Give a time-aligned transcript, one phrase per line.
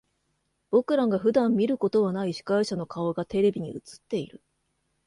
[0.71, 4.41] 僕らが普段見ることはない司会者の顔がテレビに映っている。